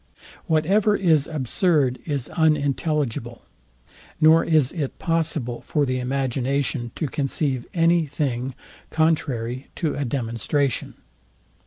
Whatever 0.47 0.95
is 0.95 1.27
absurd 1.27 1.99
is 2.07 2.27
unintelligible; 2.29 3.43
nor 4.19 4.43
is 4.43 4.71
it 4.71 4.97
possible 4.97 5.61
for 5.61 5.85
the 5.85 5.99
imagination 5.99 6.91
to 6.95 7.05
conceive 7.05 7.67
any 7.75 8.07
thing 8.07 8.55
contrary 8.89 9.67
to 9.75 9.93
a 9.93 10.03
demonstration. 10.03 10.95